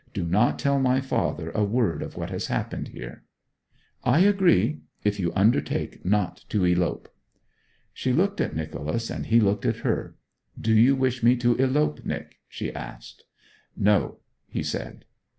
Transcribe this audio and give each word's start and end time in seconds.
Do 0.15 0.25
not 0.25 0.57
tell 0.57 0.79
my 0.79 0.99
father 0.99 1.51
a 1.51 1.63
word 1.63 2.01
of 2.01 2.17
what 2.17 2.31
has 2.31 2.47
happened 2.47 2.87
here.' 2.87 3.21
'I 4.03 4.19
agree 4.21 4.79
if 5.03 5.19
you 5.19 5.31
undertake 5.35 6.03
not 6.03 6.43
to 6.49 6.65
elope.' 6.65 7.13
She 7.93 8.11
looked 8.11 8.41
at 8.41 8.55
Nicholas, 8.55 9.11
and 9.11 9.27
he 9.27 9.39
looked 9.39 9.63
at 9.63 9.85
her. 9.85 10.15
'Do 10.59 10.73
you 10.73 10.95
wish 10.95 11.21
me 11.21 11.35
to 11.35 11.53
elope, 11.53 12.03
Nic?' 12.03 12.39
she 12.47 12.73
asked. 12.73 13.25
'No,' 13.77 14.17
he 14.47 14.63
said. 14.63 15.05